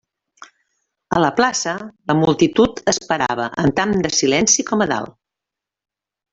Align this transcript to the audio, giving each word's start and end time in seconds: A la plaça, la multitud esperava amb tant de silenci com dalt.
A 1.17 1.21
la 1.23 1.29
plaça, 1.39 1.73
la 2.11 2.15
multitud 2.23 2.83
esperava 2.95 3.47
amb 3.67 3.79
tant 3.81 3.95
de 4.09 4.15
silenci 4.23 4.69
com 4.73 4.85
dalt. 4.97 5.17